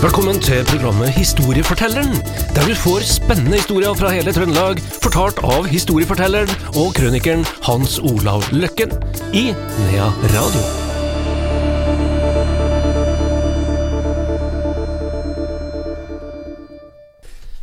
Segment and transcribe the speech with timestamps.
[0.00, 2.14] Velkommen til programmet Historiefortelleren,
[2.56, 8.46] der du får spennende historier fra hele Trøndelag, fortalt av historiefortelleren og krønikeren Hans Olav
[8.48, 8.94] Løkken
[9.36, 10.62] i Nea Radio.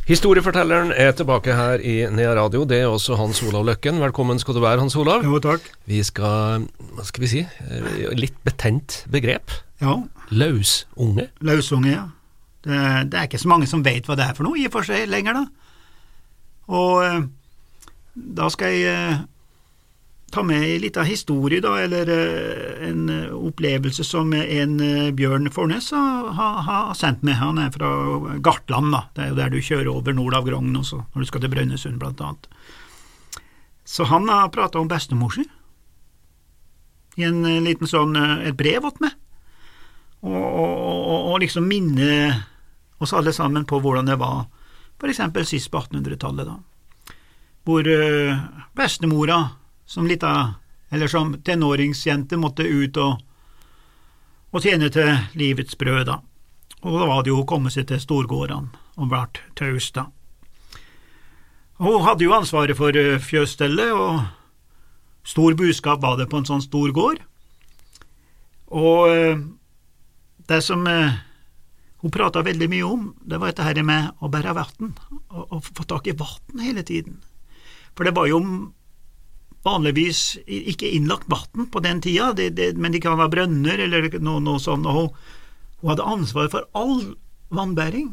[0.06, 2.62] Historiefortelleren er tilbake her i Nea Radio.
[2.62, 3.98] Det er også Hans Olav Løkken.
[3.98, 5.26] Velkommen skal du være, Hans Olav.
[5.26, 5.66] Jo, takk.
[5.90, 9.58] Vi skal, hva skal vi si, eh, litt betent begrep.
[9.82, 9.96] Ja,
[10.30, 11.26] Lausunge.
[11.42, 12.06] Lausunge, ja.
[12.64, 12.78] Det,
[13.10, 14.86] det er ikke så mange som vet hva det er for noe, i og for
[14.88, 15.68] seg, lenger, da.
[16.68, 17.26] Og eh,
[18.38, 19.20] da skal jeg eh,
[20.34, 23.06] ta med ei lita historie, da, eller eh, en
[23.38, 24.76] opplevelse som en
[25.16, 27.38] Bjørn Fornes har, har, sendt meg.
[27.40, 27.92] Han er fra
[28.44, 29.06] Gartland, da.
[29.14, 31.54] Det er jo der du kjører over nord av Grogn også, når du skal til
[31.54, 32.50] Brønnøysund, blant annet.
[33.88, 35.46] Så han har prata om bestemor si
[37.18, 38.12] i en liten sånn,
[38.46, 39.16] et brev åt meg,
[40.22, 40.74] og, og,
[41.42, 42.44] liksom minne
[42.98, 44.46] oss alle sammen på hvordan det var
[44.98, 46.56] for eksempel sist på 1800-tallet, da,
[47.64, 48.38] hvor eh,
[48.74, 49.48] bestemora
[49.86, 50.54] som lita,
[50.90, 53.20] eller som tenåringsjente måtte ut og,
[54.50, 56.18] og tjene til livets brød, da,
[56.82, 60.08] og da var det jo å komme seg til storgårdene og vært taus, da.
[61.78, 64.26] Hun hadde jo ansvaret for eh, fjøsstellet, og
[65.28, 67.22] stor buskap var det på en sånn stor gård.
[68.74, 69.38] Og eh,
[70.50, 70.82] det som
[72.02, 74.92] hun prata veldig mye om, det var dette her med å bære vann,
[75.34, 77.18] og, få tak i vann hele tiden.
[77.98, 78.38] For det var jo
[79.66, 84.06] vanligvis ikke innlagt vann på den tida, det, det, men det kan være brønner eller
[84.22, 85.10] noe, noe sånt, og hun,
[85.82, 87.16] hun hadde ansvaret for all
[87.54, 88.12] vannbæring.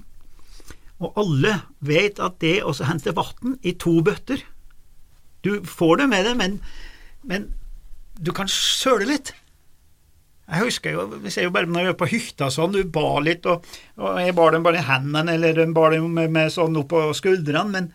[1.03, 4.39] Og alle vet at det å hente vann i to bøtter
[5.43, 6.53] Du får det med deg, men,
[7.21, 7.49] men
[8.17, 9.33] du kan søle litt.
[10.45, 13.23] Jeg husker jo, vi ser jo bare når vi er på hytta sånn, du bar
[13.25, 13.65] litt, og,
[13.97, 16.91] og jeg bar dem bare i hendene, eller de bar dem med, med sånn opp
[16.91, 17.87] på skuldrene, men,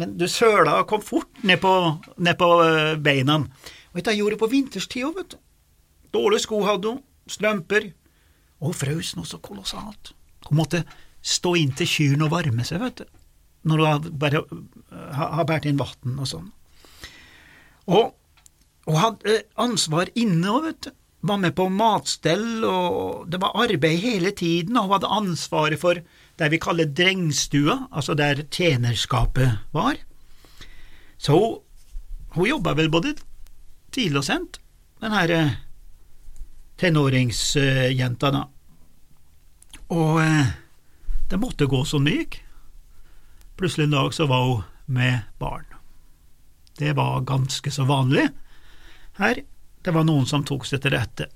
[0.00, 1.72] men du søla og kom fort ned på,
[2.16, 3.42] ned på eh, beina.
[3.92, 5.42] Og dette gjorde jeg på vinterstid òg, vet du.
[6.16, 7.90] Dårlige sko hadde hun, strømper,
[8.62, 10.14] og hun frøs noe så kolossalt.
[10.48, 10.86] Hun måtte
[11.20, 13.20] stå inntil kyrne og varme seg, vet du,
[13.68, 16.48] når hun bare eh, har båret inn vann og sånn.
[17.92, 18.16] Og
[18.88, 20.98] hun hadde ansvar inne òg, vet du.
[21.22, 26.00] Var med på matstell, og det var arbeid hele tiden, og hun hadde ansvaret for
[26.38, 30.00] det vi kaller drengstua, altså der tjenerskapet var.
[31.18, 31.60] Så hun,
[32.34, 33.14] hun jobba vel både
[33.94, 34.58] tidlig og sent,
[35.02, 35.54] den her eh,
[36.82, 38.42] tenåringsjenta, da.
[39.92, 40.50] Og eh,
[41.30, 42.40] det måtte gå som det gikk.
[43.60, 45.68] Plutselig en dag så var hun med barn.
[46.78, 48.26] Det var ganske så vanlig
[49.20, 49.42] her.
[49.82, 51.28] Det var noen som tok seg til rette.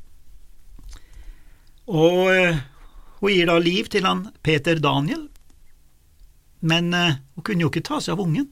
[1.87, 2.61] Og eh,
[3.21, 5.27] hun gir da liv til han Peter Daniel,
[6.67, 8.49] men eh, hun kunne jo ikke ta seg av ungen,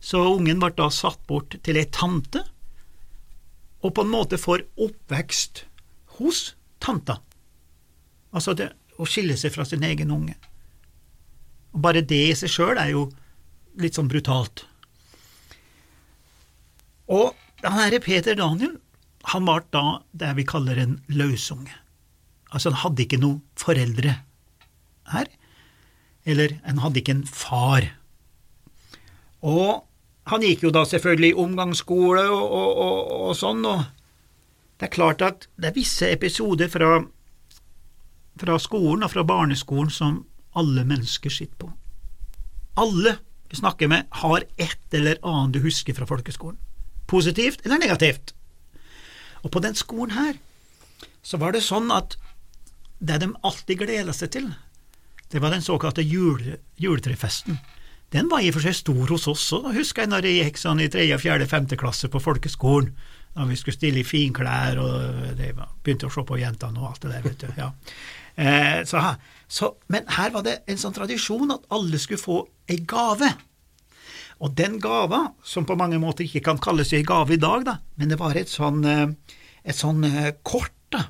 [0.00, 2.44] så ungen ble da satt bort til ei tante,
[3.84, 5.64] og på en måte får oppvekst
[6.18, 6.52] hos
[6.82, 7.20] tanta.
[8.34, 10.34] Altså det å skille seg fra sin egen unge.
[11.74, 13.06] Og bare det i seg sjøl er jo
[13.78, 14.64] litt sånn brutalt.
[17.08, 17.32] Og
[17.62, 18.76] han herre Peter Daniel,
[19.32, 21.74] han var da det vi kaller en løsunge.
[22.48, 24.14] Altså, han hadde ikke noen foreldre
[25.12, 25.28] her,
[26.28, 27.90] eller han hadde ikke en far.
[29.44, 29.84] Og
[30.28, 33.84] han gikk jo da selvfølgelig i omgangsskole og, og, og, og sånn, og
[34.78, 37.02] det er klart at det er visse episoder fra,
[38.40, 40.22] fra skolen og fra barneskolen som
[40.58, 41.70] alle mennesker sitter på.
[42.78, 43.18] Alle
[43.48, 46.58] vi snakker med, har et eller annet du husker fra folkeskolen.
[47.08, 48.34] Positivt eller negativt.
[49.44, 50.38] Og på den skolen her
[51.22, 52.16] så var det sånn at
[52.98, 54.48] det de alltid gleda seg til,
[55.28, 57.58] det var den såkalte jule, juletrefesten.
[58.14, 60.60] Den var i og for seg stor hos oss òg, husker jeg når jeg gikk
[60.62, 62.94] sånn i tredje, fjerde, femte klasse på folkeskolen,
[63.36, 67.04] da vi skulle stille i finklær og var, begynte å se på jentene og alt
[67.04, 67.50] det der, vet du.
[67.60, 67.68] ja.
[68.38, 69.02] Eh, så,
[69.50, 72.38] så, men her var det en sånn tradisjon at alle skulle få
[72.70, 73.28] ei gave.
[74.38, 77.78] Og den gava, som på mange måter ikke kan kalles ei gave i dag, da,
[77.98, 79.08] men det var et sånn, eh,
[79.66, 81.08] et sånn eh, kort, da,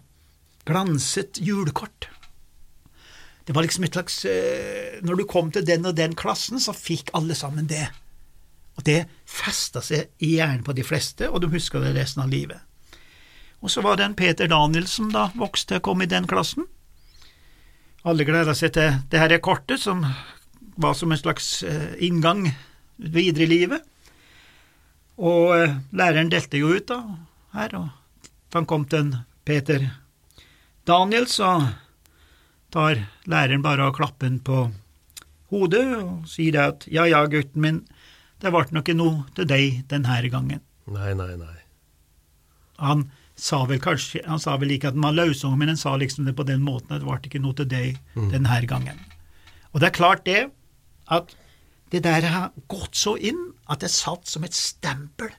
[0.69, 2.09] glanset julekort.
[3.45, 6.75] Det var liksom et slags eh, Når du kom til den og den klassen, så
[6.77, 7.87] fikk alle sammen det.
[8.77, 12.33] Og det festa seg i hjernen på de fleste, og de huska det resten av
[12.33, 12.65] livet.
[13.61, 16.65] Og så var det en Peter Danielsen da vokste og kom i den klassen.
[18.09, 20.05] Alle gleda seg til det her kortet, som
[20.79, 21.65] var som en slags
[21.99, 22.47] inngang
[22.99, 23.87] videre i livet.
[25.19, 27.01] Og eh, læreren delte jo ut da,
[27.57, 29.15] her, og han kom til en
[29.49, 29.89] Peter
[30.89, 31.57] Daniel, så
[32.73, 34.69] tar læreren bare og klapper den på
[35.53, 37.79] hodet og sier det at ja ja, gutten min,
[38.39, 40.61] det ble nok ikke noe til deg denne gangen.
[40.89, 41.57] Nei, nei, nei.
[42.79, 43.09] Han
[43.39, 46.29] sa vel kanskje, han sa vel ikke at han var løsung, men han sa liksom
[46.29, 47.99] det på den måten at det ble ikke noe til deg
[48.33, 49.01] denne gangen.
[49.73, 50.49] Og det er klart det,
[51.13, 51.35] at
[51.93, 55.31] det der har gått så inn at det satt som et stempel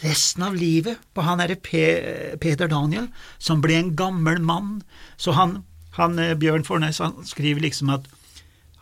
[0.00, 3.08] resten av livet på han derre Peter Daniel,
[3.38, 4.80] som ble en gammel mann.
[5.16, 5.60] Så han,
[5.96, 8.06] han eh, Bjørn Fornes han skriver liksom at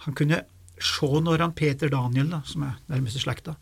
[0.05, 0.43] han kunne
[0.79, 3.57] se når han Peter Daniel, da, som er nærmeste slekta,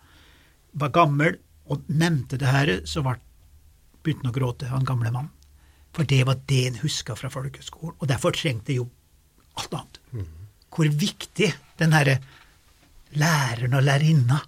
[0.76, 1.38] var gammel
[1.72, 5.32] og nevnte det her, så begynte han å gråte, han gamle mannen.
[5.96, 8.84] For det var det en huska fra folkeskolen, og derfor trengte jo
[9.56, 10.02] alt annet.
[10.76, 11.48] Hvor viktig
[11.80, 12.18] den herre
[13.14, 14.40] læreren og lærerinna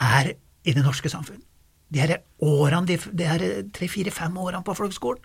[0.00, 0.32] er
[0.64, 1.42] i det norske samfunn.
[1.92, 5.22] De her årene, de, de her tre-fire-fem årene på folkeskolen,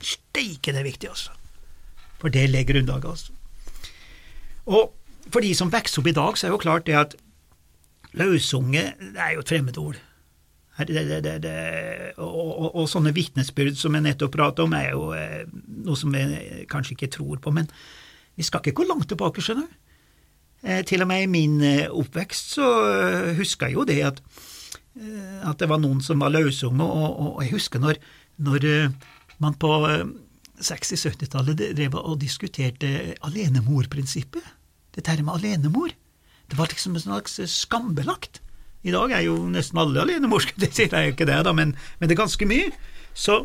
[0.00, 1.34] steike det er viktig, altså.
[2.20, 3.32] For det legger grunnlaget, altså.
[4.66, 4.94] Og
[5.30, 7.16] for de som vokser opp i dag, så er jo klart det at
[8.16, 10.00] løsunge det er jo et fremmedord.
[10.80, 11.52] Det, det, det,
[12.16, 15.42] og, og, og, sånne vitnesbyrd som jeg nettopp pratet om, er jo eh,
[15.84, 17.68] noe som jeg kanskje ikke tror på, men
[18.38, 19.89] vi skal ikke gå langt tilbake, skjønner du.
[20.60, 24.18] Eh, til og med i min eh, oppvekst så eh, husker jeg jo det at,
[25.48, 28.00] at det var noen som var løsunge, og, og, jeg husker når,
[28.44, 28.66] når
[29.40, 29.70] man på
[30.60, 34.44] 60-70-tallet drev og diskuterte alenemorprinsippet.
[34.92, 35.94] Dette her med alenemor.
[36.50, 38.42] Det var liksom en slags skambelagt.
[38.82, 42.08] I dag er jo nesten alle alenemor, det sier jeg ikke det, da, men, men,
[42.08, 42.68] det er ganske mye.
[43.14, 43.44] Så,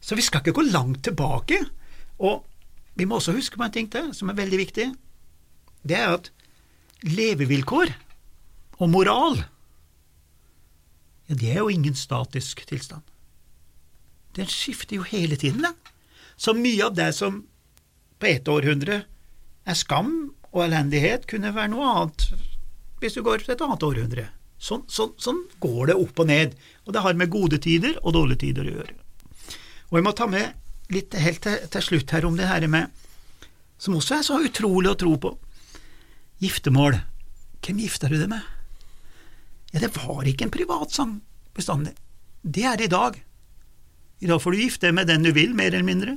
[0.00, 1.60] så, vi skal ikke gå langt tilbake.
[2.18, 2.42] Og
[2.98, 4.90] vi må også huske på en ting til som er veldig viktig.
[5.86, 6.32] Det er at
[7.06, 7.92] levevilkår
[8.80, 9.40] og moral,
[11.30, 13.04] ja, det er jo ingen statisk tilstand.
[14.34, 15.76] Den skifter jo hele tiden, den.
[16.36, 17.44] Så mye av det som
[18.20, 19.02] på et århundre
[19.68, 22.26] er skam og elendighet, kunne være noe annet
[23.00, 24.26] hvis du går til et annet århundre.
[24.60, 28.12] Sånn, sånn, sånn, går det opp og ned, og det har med gode tider og
[28.12, 28.96] dårlige tider å gjøre.
[29.88, 32.90] Og jeg må ta med litt helt til, til slutt her om det her med,
[33.80, 35.32] som også er så utrolig å tro på,
[36.40, 36.98] giftermål.
[37.60, 38.44] Hvem gifter du deg med?
[39.70, 41.18] Ja, det var ikke en privatsang
[41.56, 41.94] bestandig.
[42.42, 43.18] Det er det i dag.
[44.20, 46.16] I dag får du gifte deg med den du vil, mer eller mindre.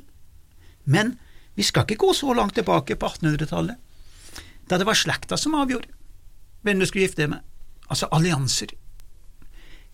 [0.84, 1.18] Men
[1.56, 3.78] vi skal ikke gå så langt tilbake på 1800-tallet,
[4.68, 5.92] da det var slekta som avgjorde
[6.64, 7.44] hvem du skulle gifte deg med
[7.92, 8.72] altså allianser.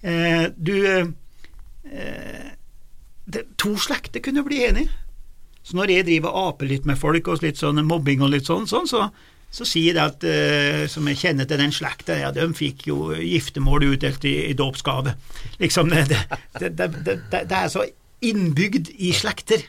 [0.02, 2.52] Eh, du eh,
[3.26, 4.94] det, To slekter kunne bli enige.
[5.63, 8.47] Så når jeg driver og aper litt med folk og litt sånn mobbing og litt
[8.47, 9.06] sånn, sånn så,
[9.53, 13.09] så sier det at eh, som jeg kjenner til den slekta, ja, de fikk jo
[13.15, 15.15] giftermål utdelt i, i dåpsgave.
[15.61, 16.21] Liksom, det,
[16.59, 17.85] det, det, det, er så
[18.25, 19.63] innbygd i slekter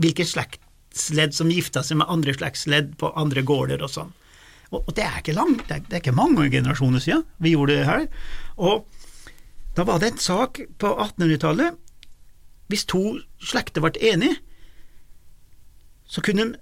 [0.00, 4.14] hvilke slektsledd som gifta seg med andre slektsledd på andre gårder og sånn.
[4.74, 7.78] Og, det er ikke langt, det er, det er, ikke mange generasjoner siden vi gjorde
[7.78, 8.06] det her.
[8.58, 8.86] Og
[9.76, 11.76] da var det en sak på 1800-tallet.
[12.66, 14.40] Hvis to slekter ble enige,
[16.06, 16.56] så kunne en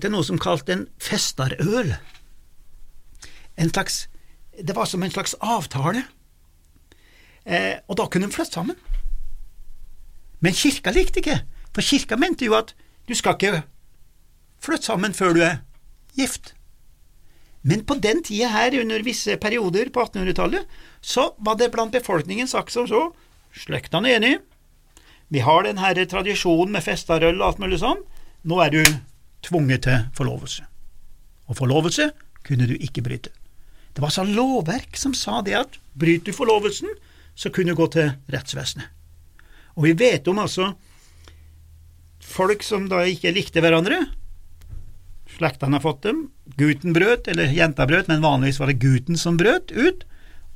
[0.00, 1.96] til noe som kalte en festarøl.
[3.58, 4.08] En slags
[4.58, 6.02] Det var som en slags avtale.
[7.46, 8.76] Eh, og da kunne en flytte sammen.
[10.40, 12.74] Men kirka likte ikke, for kirka mente jo at
[13.06, 13.62] du skal ikke
[14.58, 15.60] flytte sammen før du er
[16.16, 16.54] gift.
[17.62, 20.66] Men på den tida her, under visse perioder på 1800-tallet,
[21.00, 23.12] så var det blant befolkningen sagt som så,
[23.54, 24.38] slektene er enige,
[25.28, 28.00] vi har den her tradisjonen med festarøl og alt mulig sånn,
[28.44, 28.82] nå er du
[29.46, 30.66] tvunget til forlovelse.
[31.48, 32.10] Og forlovelse
[32.46, 33.32] kunne du ikke bryte.
[33.92, 36.90] Det var altså lovverk som sa det at bryter du forlovelsen,
[37.34, 38.86] så kunne du gå til rettsvesenet.
[39.78, 40.72] Og vi vet om altså
[42.22, 44.02] folk som da ikke likte hverandre,
[45.38, 46.22] Slektene har fått dem.
[46.58, 50.04] Gutten brøt, eller jenta brøt, men vanligvis var det gutten som brøt ut,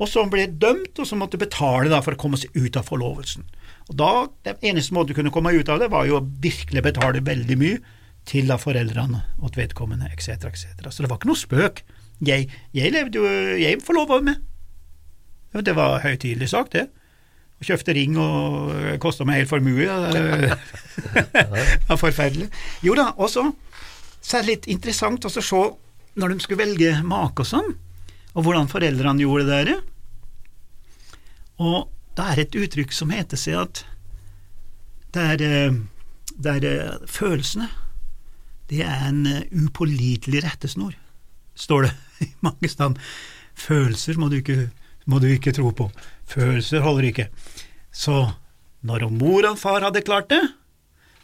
[0.00, 3.44] og som ble dømt, og som måtte betale for å komme seg ut av forlovelsen.
[3.90, 4.12] Og da,
[4.44, 7.58] Den eneste måten du kunne komme ut av det, var jo å virkelig betale veldig
[7.58, 7.82] mye
[8.28, 10.88] til da foreldrene åt vedkommende, etc., etc.
[10.90, 11.82] Så det var ikke noe spøk.
[12.22, 13.26] Jeg, jeg levde jo
[13.58, 14.42] Jeg forlova med.
[15.52, 16.86] Det var høytidelig sagt, det.
[17.60, 18.72] Og kjøpte ring og
[19.02, 19.86] kosta meg helt formue.
[19.86, 20.22] Det
[21.90, 22.48] var forferdelig.
[22.86, 23.50] Jo da, og så
[24.22, 25.62] så er det litt interessant å se
[26.14, 27.72] når de skulle velge make og sånn,
[28.32, 29.80] og hvordan foreldrene gjorde det der.
[31.62, 33.84] Og det er et uttrykk som heter seg at
[35.12, 35.78] det er, eh,
[36.36, 37.68] det er eh, følelsene
[38.72, 40.94] det er en eh, upålitelig rettesnor,
[41.54, 41.92] står det
[42.26, 43.12] i mange steder.
[43.58, 44.70] Følelser må du, ikke,
[45.04, 45.90] må du ikke tro på.
[46.30, 47.28] Følelser holder ikke.
[47.92, 48.24] Så
[48.82, 50.40] når mor og far hadde klart det,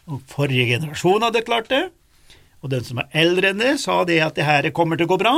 [0.09, 1.87] og forrige generasjon hadde klart det,
[2.61, 5.13] og den som er eldre enn det, sa det at det her kommer til å
[5.13, 5.33] gå bra,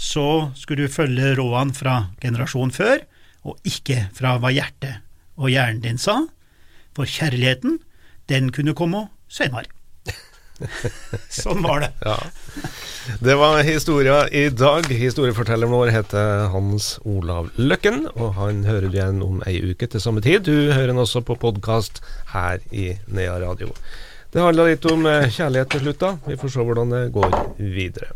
[0.00, 3.02] så skulle du følge rådene fra generasjonen før,
[3.46, 5.00] og ikke fra hva hjertet
[5.40, 6.22] og hjernen din sa,
[6.96, 7.78] for kjærligheten,
[8.28, 9.70] den kunne komme senere.
[11.42, 11.92] sånn var det.
[12.10, 12.18] Ja.
[13.24, 14.84] Det var historia i dag.
[14.92, 20.04] Historiefortelleren vår heter Hans Olav Løkken, og han hører du igjen om ei uke til
[20.04, 20.44] samme tid.
[20.46, 22.02] Du hører han også på podkast
[22.34, 23.72] her i Nea Radio.
[24.30, 26.12] Det handla litt om eh, kjærlighet til slutt, da.
[26.28, 28.12] Vi får se hvordan det går videre.